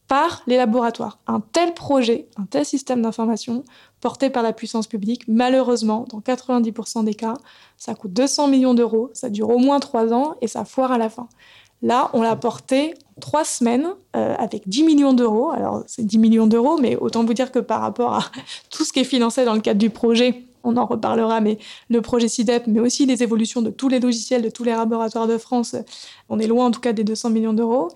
[0.08, 1.17] par les laboratoires.
[1.25, 3.63] Un tel projet, un tel système d'information
[4.01, 7.34] porté par la puissance publique, malheureusement, dans 90% des cas,
[7.75, 10.99] ça coûte 200 millions d'euros, ça dure au moins trois ans et ça foire à
[10.99, 11.28] la fin.
[11.82, 15.52] Là, on l'a porté trois semaines euh, avec 10 millions d'euros.
[15.52, 18.24] Alors, c'est 10 millions d'euros, mais autant vous dire que par rapport à
[18.70, 21.60] tout ce qui est financé dans le cadre du projet, on en reparlera, mais
[21.90, 25.28] le projet CIDEP, mais aussi les évolutions de tous les logiciels de tous les laboratoires
[25.28, 25.76] de France,
[26.28, 27.90] on est loin en tout cas des 200 millions d'euros,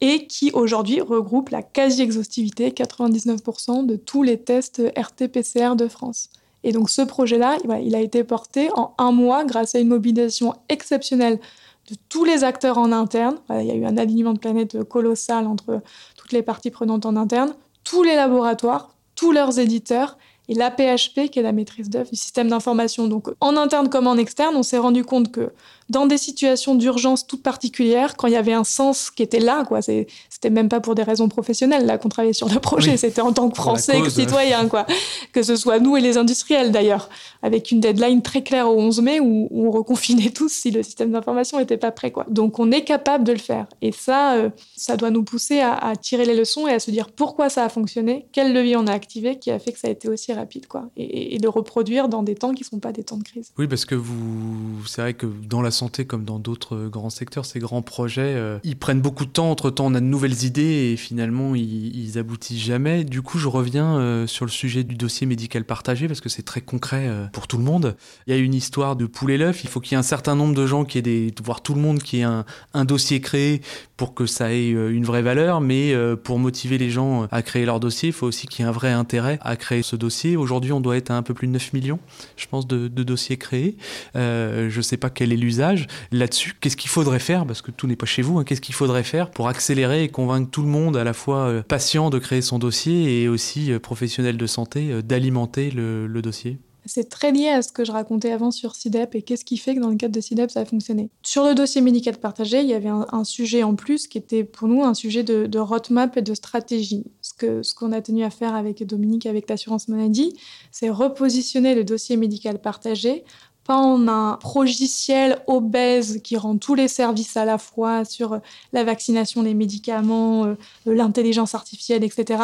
[0.00, 6.30] et qui aujourd'hui regroupe la quasi-exhaustivité, 99% de tous les tests RT-PCR de France.
[6.64, 10.54] Et donc ce projet-là, il a été porté en un mois grâce à une mobilisation
[10.68, 11.40] exceptionnelle
[11.88, 13.36] de tous les acteurs en interne.
[13.50, 15.80] Il y a eu un alignement de planète colossal entre
[16.16, 20.16] toutes les parties prenantes en interne, tous les laboratoires, tous leurs éditeurs
[20.48, 23.06] et l'APHP, qui est la maîtrise d'œuvre du système d'information.
[23.06, 25.50] Donc en interne comme en externe, on s'est rendu compte que
[25.92, 29.64] dans des situations d'urgence toutes particulières, quand il y avait un sens qui était là,
[29.64, 33.20] quoi, c'était même pas pour des raisons professionnelles là qu'on travaillait sur le projet, c'était
[33.20, 34.86] en tant que Français, que citoyen, quoi.
[35.32, 37.10] Que ce soit nous et les industriels d'ailleurs,
[37.42, 41.12] avec une deadline très claire au 11 mai où, on reconfinait tous si le système
[41.12, 42.24] d'information n'était pas prêt, quoi.
[42.28, 43.66] Donc on est capable de le faire.
[43.82, 47.10] Et ça, euh, ça doit nous pousser à, tirer les leçons et à se dire
[47.10, 49.90] pourquoi ça a fonctionné, quel levier on a activé qui a fait que ça a
[49.90, 50.90] été aussi rapide, quoi.
[50.96, 53.52] Et, de reproduire dans des temps qui sont pas des temps de crise.
[53.58, 57.44] Oui, parce que vous, c'est vrai que dans la santé comme dans d'autres grands secteurs,
[57.44, 59.50] ces grands projets, euh, ils prennent beaucoup de temps.
[59.50, 63.04] Entre-temps, on a de nouvelles idées et finalement, ils, aboutissent jamais.
[63.04, 66.42] Du coup, je reviens euh, sur le sujet du dossier médical partagé parce que c'est
[66.42, 67.96] très concret euh, pour tout le monde.
[68.26, 69.64] Il y a une histoire de poulet l'œuf.
[69.64, 71.74] Il faut qu'il y ait un certain nombre de gens qui aient des, voire tout
[71.74, 73.62] le monde qui ait un, un dossier créé
[73.96, 75.60] pour que ça ait une vraie valeur.
[75.60, 78.68] Mais pour motiver les gens à créer leur dossier, il faut aussi qu'il y ait
[78.68, 80.21] un vrai intérêt à créer ce dossier.
[80.36, 81.98] Aujourd'hui, on doit être à un peu plus de 9 millions,
[82.36, 83.76] je pense, de, dossiers créés.
[84.14, 86.54] je ne sais pas quel est l'usage là-dessus.
[86.60, 87.46] Qu'est-ce qu'il faudrait faire?
[87.46, 88.38] Parce que tout n'est pas chez vous.
[88.38, 88.44] Hein.
[88.44, 91.62] Qu'est-ce qu'il faudrait faire pour accélérer et convaincre tout le monde, à la fois euh,
[91.62, 96.58] patient de créer son dossier et aussi euh, professionnel de santé, euh, d'alimenter le, dossier?
[96.84, 99.76] C'est très lié à ce que je racontais avant sur CIDEP et qu'est-ce qui fait
[99.76, 101.10] que dans le cadre de CIDEP, ça a fonctionné.
[101.22, 104.66] Sur le dossier médical partagé, il y avait un, sujet en plus qui était pour
[104.66, 107.04] nous un sujet de, roadmap et de stratégie.
[107.40, 110.34] Ce qu'on ce a tenu à faire avec Dominique, avec l'assurance maladie,
[110.70, 113.24] c'est repositionner le dossier médical partagé
[113.64, 118.40] pas en un progiciel obèse qui rend tous les services à la fois sur
[118.72, 122.42] la vaccination, les médicaments, euh, l'intelligence artificielle, etc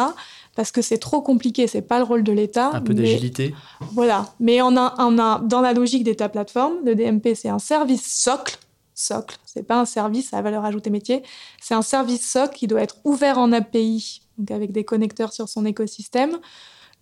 [0.59, 2.71] parce que c'est trop compliqué, c'est pas le rôle de l'État.
[2.73, 3.55] Un peu d'agilité.
[3.93, 7.59] Voilà, mais on a, on a, dans la logique d'État plateforme, le DMP c'est un
[7.59, 8.57] service socle,
[8.93, 11.23] socle, c'est pas un service à valeur ajoutée métier,
[11.61, 15.47] c'est un service socle qui doit être ouvert en API, donc avec des connecteurs sur
[15.47, 16.39] son écosystème,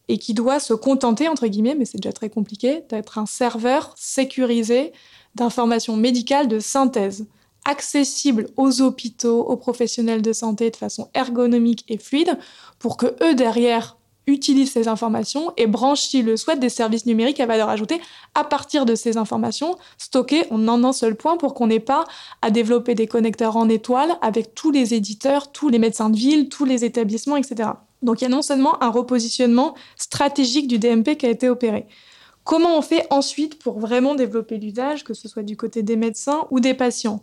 [0.09, 3.93] et qui doit se contenter, entre guillemets, mais c'est déjà très compliqué, d'être un serveur
[3.97, 4.93] sécurisé
[5.35, 7.27] d'informations médicales de synthèse
[7.65, 12.37] accessible aux hôpitaux, aux professionnels de santé de façon ergonomique et fluide
[12.79, 17.39] pour que eux derrière utilisent ces informations et branchent, s'ils le souhaitent, des services numériques
[17.39, 17.99] à valeur ajoutée
[18.35, 22.03] à partir de ces informations stockées en un seul point pour qu'on n'ait pas
[22.41, 26.49] à développer des connecteurs en étoile avec tous les éditeurs, tous les médecins de ville,
[26.49, 27.69] tous les établissements, etc.
[28.01, 31.87] Donc il y a non seulement un repositionnement stratégique du DMP qui a été opéré.
[32.43, 36.45] Comment on fait ensuite pour vraiment développer l'usage, que ce soit du côté des médecins
[36.51, 37.21] ou des patients?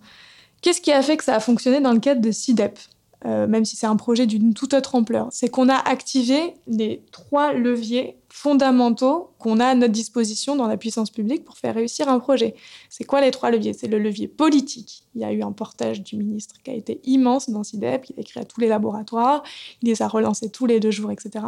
[0.60, 2.78] Qu'est-ce qui a fait que ça a fonctionné dans le cadre de CIDEP
[3.26, 7.02] euh, même si c'est un projet d'une toute autre ampleur, c'est qu'on a activé les
[7.10, 12.08] trois leviers fondamentaux qu'on a à notre disposition dans la puissance publique pour faire réussir
[12.08, 12.56] un projet.
[12.90, 13.74] C'est quoi les trois leviers?
[13.74, 15.04] C'est le levier politique.
[15.14, 18.18] Il y a eu un portage du ministre qui a été immense dans CIDEP, il
[18.18, 19.44] a écrit à tous les laboratoires,
[19.82, 21.44] il les a relancés tous les deux jours, etc.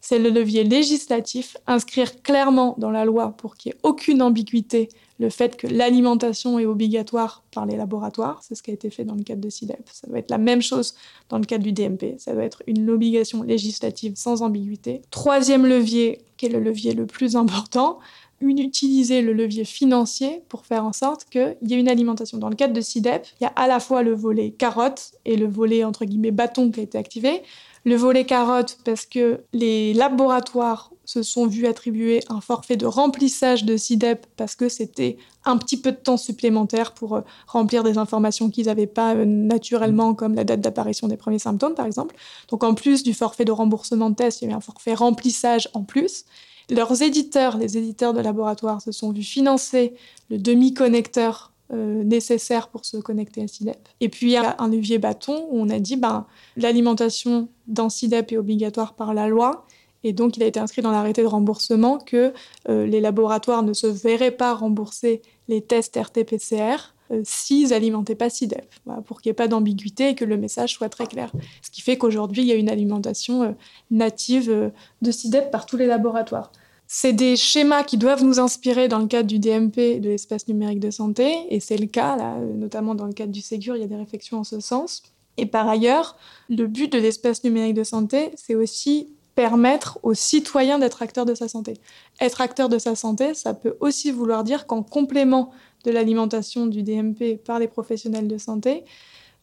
[0.00, 4.88] C'est le levier législatif, inscrire clairement dans la loi pour qu'il n'y ait aucune ambiguïté
[5.20, 8.40] le fait que l'alimentation est obligatoire par les laboratoires.
[8.42, 9.86] C'est ce qui a été fait dans le cadre de CIDEP.
[9.92, 10.94] Ça doit être la même chose
[11.28, 12.14] dans le cadre du DMP.
[12.18, 15.02] Ça doit être une obligation législative sans ambiguïté.
[15.10, 17.98] Troisième levier, qui est le levier le plus important,
[18.40, 22.38] utiliser le levier financier pour faire en sorte qu'il y ait une alimentation.
[22.38, 25.36] Dans le cadre de CIDEP, il y a à la fois le volet carotte et
[25.36, 27.42] le volet entre guillemets bâton qui a été activé.
[27.84, 33.64] Le volet carotte parce que les laboratoires se sont vus attribuer un forfait de remplissage
[33.64, 37.98] de CIDEP parce que c'était un petit peu de temps supplémentaire pour euh, remplir des
[37.98, 42.14] informations qu'ils n'avaient pas euh, naturellement, comme la date d'apparition des premiers symptômes, par exemple.
[42.48, 45.68] Donc en plus du forfait de remboursement de test, il y avait un forfait remplissage
[45.74, 46.26] en plus.
[46.70, 49.94] Leurs éditeurs, les éditeurs de laboratoire, se sont vus financer
[50.30, 53.88] le demi-connecteur euh, nécessaire pour se connecter à CIDEP.
[54.00, 57.88] Et puis il y a un levier bâton où on a dit ben, l'alimentation dans
[57.88, 59.66] CIDEP est obligatoire par la loi
[60.02, 62.32] et donc, il a été inscrit dans l'arrêté de remboursement que
[62.68, 68.30] euh, les laboratoires ne se verraient pas rembourser les tests RT-PCR euh, s'ils n'alimentaient pas
[68.30, 68.66] SIDEP,
[69.04, 71.32] pour qu'il n'y ait pas d'ambiguïté et que le message soit très clair.
[71.62, 73.52] Ce qui fait qu'aujourd'hui, il y a une alimentation euh,
[73.90, 76.50] native de SIDEP par tous les laboratoires.
[76.92, 80.80] C'est des schémas qui doivent nous inspirer dans le cadre du DMP, de l'espace numérique
[80.80, 83.84] de santé, et c'est le cas, là, notamment dans le cadre du Ségur, il y
[83.84, 85.04] a des réflexions en ce sens.
[85.36, 86.16] Et par ailleurs,
[86.48, 91.36] le but de l'espace numérique de santé, c'est aussi permettre aux citoyens d'être acteurs de
[91.36, 91.74] sa santé.
[92.20, 95.52] Être acteur de sa santé, ça peut aussi vouloir dire qu'en complément
[95.84, 98.82] de l'alimentation du DMP par les professionnels de santé,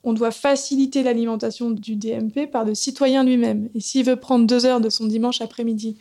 [0.04, 3.70] on doit faciliter l'alimentation du DMP par le citoyen lui-même.
[3.74, 5.98] Et s'il veut prendre deux heures de son dimanche après-midi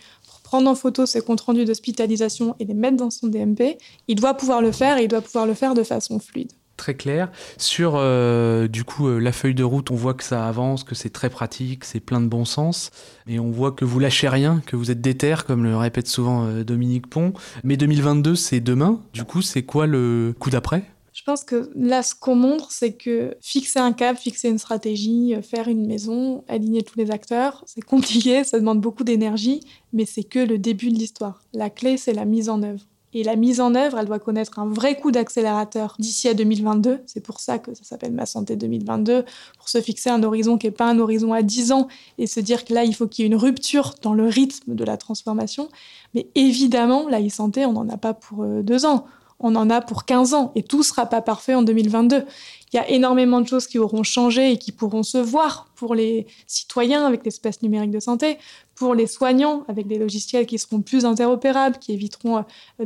[0.46, 4.34] prendre en photo ses comptes rendus d'hospitalisation et les mettre dans son DMP, il doit
[4.34, 7.30] pouvoir le faire et il doit pouvoir le faire de façon fluide très clair.
[7.56, 10.94] Sur euh, du coup euh, la feuille de route, on voit que ça avance, que
[10.94, 12.90] c'est très pratique, c'est plein de bon sens,
[13.26, 16.44] et on voit que vous lâchez rien, que vous êtes déter, comme le répète souvent
[16.44, 17.32] euh, Dominique Pont.
[17.64, 19.00] Mais 2022, c'est demain.
[19.14, 20.84] Du coup, c'est quoi le coup d'après?
[21.16, 25.34] Je pense que là, ce qu'on montre, c'est que fixer un cap, fixer une stratégie,
[25.40, 29.60] faire une maison, aligner tous les acteurs, c'est compliqué, ça demande beaucoup d'énergie,
[29.94, 31.42] mais c'est que le début de l'histoire.
[31.54, 32.84] La clé, c'est la mise en œuvre.
[33.14, 37.00] Et la mise en œuvre, elle doit connaître un vrai coup d'accélérateur d'ici à 2022.
[37.06, 39.24] C'est pour ça que ça s'appelle Ma Santé 2022,
[39.56, 42.40] pour se fixer un horizon qui n'est pas un horizon à 10 ans et se
[42.40, 44.98] dire que là, il faut qu'il y ait une rupture dans le rythme de la
[44.98, 45.70] transformation.
[46.14, 49.06] Mais évidemment, la e-santé, on n'en a pas pour euh, deux ans.
[49.38, 52.24] On en a pour 15 ans et tout sera pas parfait en 2022.
[52.72, 55.94] Il y a énormément de choses qui auront changé et qui pourront se voir pour
[55.94, 58.38] les citoyens avec l'espace numérique de santé,
[58.76, 62.42] pour les soignants avec des logiciels qui seront plus interopérables, qui éviteront euh,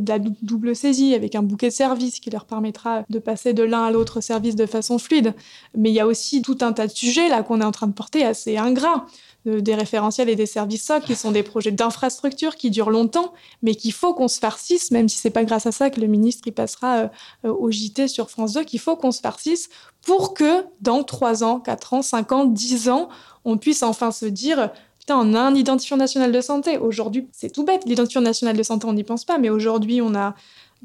[0.07, 3.85] la double saisie avec un bouquet de services qui leur permettra de passer de l'un
[3.85, 5.35] à l'autre service de façon fluide.
[5.77, 7.89] Mais il y a aussi tout un tas de sujets là qu'on est en train
[7.89, 9.07] de porter assez ingrats
[9.47, 13.75] des référentiels et des services SOC qui sont des projets d'infrastructure qui durent longtemps, mais
[13.75, 16.47] qu'il faut qu'on se farcisse, même si c'est pas grâce à ça que le ministre
[16.47, 17.09] y passera euh,
[17.47, 19.71] euh, au JT sur France 2, qu'il faut qu'on se farcisse
[20.03, 23.09] pour que dans 3 ans, 4 ans, 5 ans, 10 ans,
[23.47, 24.71] on puisse enfin se dire
[25.11, 26.79] putain, on un identifiant national de santé.
[26.79, 30.15] Aujourd'hui, c'est tout bête, l'identifiant national de santé, on n'y pense pas, mais aujourd'hui, on
[30.15, 30.35] a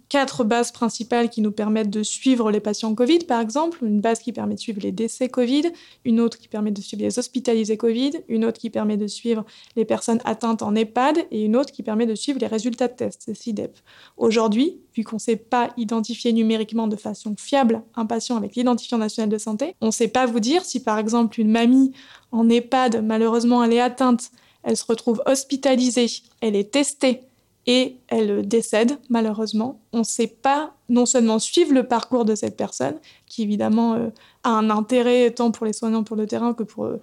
[0.10, 3.84] quatre bases principales qui nous permettent de suivre les patients Covid, par exemple.
[3.84, 5.64] Une base qui permet de suivre les décès Covid,
[6.04, 9.46] une autre qui permet de suivre les hospitalisés Covid, une autre qui permet de suivre
[9.76, 12.94] les personnes atteintes en EHPAD et une autre qui permet de suivre les résultats de
[12.94, 13.78] tests, CIDEP.
[14.18, 18.98] Aujourd'hui, vu qu'on ne sait pas identifier numériquement de façon fiable un patient avec l'identifiant
[18.98, 21.92] national de santé, on ne sait pas vous dire si, par exemple, une mamie
[22.32, 24.32] en EHPAD, malheureusement, elle est atteinte,
[24.64, 26.08] elle se retrouve hospitalisée,
[26.42, 27.22] elle est testée,
[27.68, 29.80] et elle décède malheureusement.
[29.92, 34.10] On ne sait pas non seulement suivre le parcours de cette personne, qui évidemment euh,
[34.44, 37.02] a un intérêt tant pour les soignants pour le terrain que pour euh,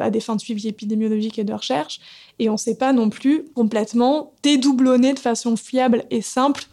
[0.00, 2.00] à des fins de suivi épidémiologique et de recherche,
[2.38, 6.64] et on ne sait pas non plus complètement dédoublonner de façon fiable et simple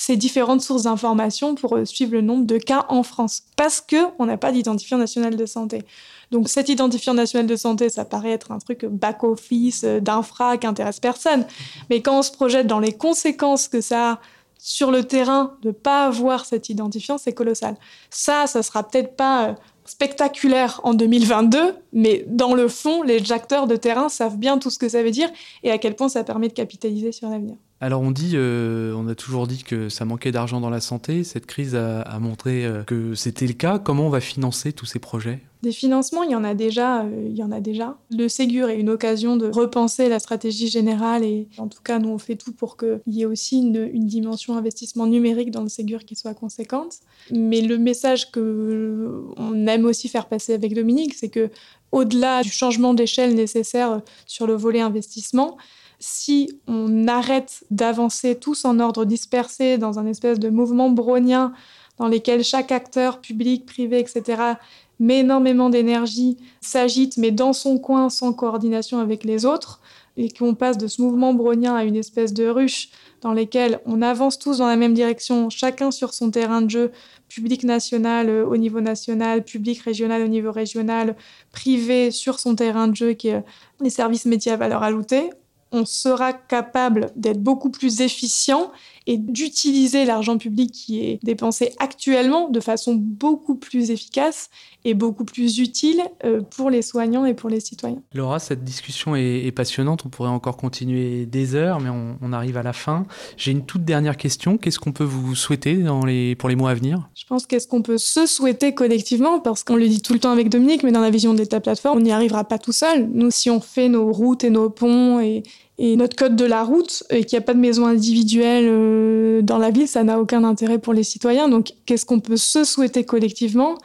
[0.00, 4.24] ces différentes sources d'informations pour euh, suivre le nombre de cas en France, parce qu'on
[4.24, 5.82] n'a pas d'identifiant national de santé.
[6.30, 10.66] Donc cet identifiant national de santé, ça paraît être un truc back-office, euh, d'infra, qui
[10.66, 11.44] intéresse personne.
[11.90, 14.18] Mais quand on se projette dans les conséquences que ça a
[14.56, 17.76] sur le terrain de pas avoir cet identifiant, c'est colossal.
[18.08, 19.54] Ça, ça sera peut-être pas euh,
[19.90, 24.78] spectaculaire en 2022, mais dans le fond, les acteurs de terrain savent bien tout ce
[24.78, 25.28] que ça veut dire
[25.64, 27.56] et à quel point ça permet de capitaliser sur l'avenir.
[27.80, 31.24] Alors on dit, euh, on a toujours dit que ça manquait d'argent dans la santé.
[31.24, 33.78] Cette crise a, montré euh, que c'était le cas.
[33.78, 35.40] Comment on va financer tous ces projets?
[35.62, 37.02] Des financements, il y en a déjà.
[37.02, 37.98] Euh, il y en a déjà.
[38.10, 42.08] Le Ségur est une occasion de repenser la stratégie générale et en tout cas, nous
[42.08, 46.04] on fait tout pour qu'il y ait aussi une, dimension investissement numérique dans le Ségur
[46.04, 46.96] qui soit conséquente.
[47.30, 51.50] Mais le message que on aime aussi faire passer avec Dominique, c'est que
[51.92, 55.58] au-delà du changement d'échelle nécessaire sur le volet investissement,
[55.98, 61.52] si on arrête d'avancer tous en ordre dispersé dans un espèce de mouvement brownien
[61.98, 64.54] dans lequel chaque acteur, public, privé, etc.,
[65.00, 69.80] met énormément d'énergie, s'agite, mais dans son coin, sans coordination avec les autres,
[70.16, 72.90] et qu'on passe de ce mouvement brownien à une espèce de ruche
[73.22, 76.92] dans lequel on avance tous dans la même direction, chacun sur son terrain de jeu,
[77.28, 81.16] public national euh, au niveau national, public régional au niveau régional,
[81.52, 83.42] privé sur son terrain de jeu qui est
[83.80, 85.30] les services métiers à valeur ajoutée,
[85.72, 88.72] on sera capable d'être beaucoup plus efficient
[89.10, 94.50] et d'utiliser l'argent public qui est dépensé actuellement de façon beaucoup plus efficace
[94.84, 98.00] et beaucoup plus utile euh, pour les soignants et pour les citoyens.
[98.14, 102.62] Laura, cette discussion est, passionnante, on pourrait encore continuer des heures, mais on, arrive à
[102.62, 103.04] la fin.
[103.36, 106.70] J'ai une toute dernière question, qu'est-ce qu'on peut vous souhaiter dans les, pour les mois
[106.70, 107.08] à venir?
[107.16, 110.30] Je pense qu'est-ce qu'on peut se souhaiter collectivement, parce qu'on le dit tout le temps
[110.30, 113.10] avec Dominique, mais dans la vision d'État plateforme, on n'y arrivera pas tout seul.
[113.12, 115.42] Nous, si on fait nos routes et nos ponts et,
[115.82, 119.40] et notre code de la route et qu'il n'y a pas de maison individuelle euh,
[119.40, 121.48] dans la ville, ça n'a aucun intérêt pour les citoyens.
[121.48, 123.78] Donc, qu'est-ce qu'on peut se souhaiter collectivement?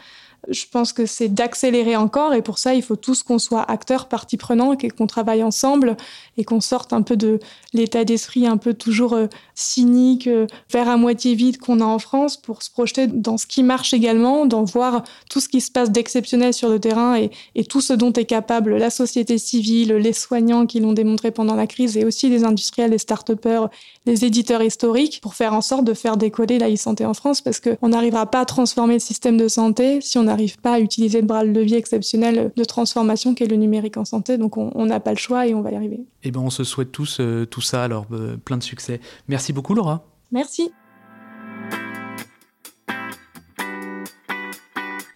[0.49, 2.33] Je pense que c'est d'accélérer encore.
[2.33, 5.97] Et pour ça, il faut tous qu'on soit acteurs, partie prenante et qu'on travaille ensemble
[6.37, 7.39] et qu'on sorte un peu de
[7.73, 11.99] l'état d'esprit un peu toujours euh, cynique, euh, vers à moitié vide qu'on a en
[11.99, 15.71] France pour se projeter dans ce qui marche également, d'en voir tout ce qui se
[15.71, 19.93] passe d'exceptionnel sur le terrain et, et, tout ce dont est capable la société civile,
[19.93, 23.69] les soignants qui l'ont démontré pendant la crise et aussi les industriels, les start-upers,
[24.05, 27.59] les éditeurs historiques pour faire en sorte de faire décoller la e-santé en France parce
[27.59, 30.79] qu'on n'arrivera pas à transformer le système de santé si on a n'arrive pas à
[30.79, 34.37] utiliser le bras de levier exceptionnel de transformation qu'est le numérique en santé.
[34.37, 36.01] Donc on n'a pas le choix et on va y arriver.
[36.23, 38.99] Eh ben on se souhaite tous euh, tout ça, alors euh, plein de succès.
[39.27, 40.05] Merci beaucoup Laura.
[40.31, 40.71] Merci.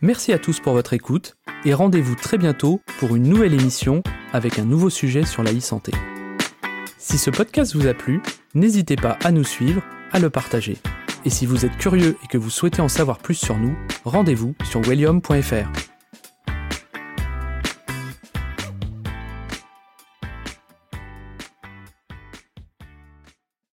[0.02, 4.02] Merci à tous pour votre écoute et rendez-vous très bientôt pour une nouvelle émission
[4.32, 5.92] avec un nouveau sujet sur la e-santé.
[6.98, 8.22] Si ce podcast vous a plu,
[8.54, 10.78] n'hésitez pas à nous suivre, à le partager.
[11.26, 14.56] Et si vous êtes curieux et que vous souhaitez en savoir plus sur nous, rendez-vous
[14.64, 15.89] sur william.fr.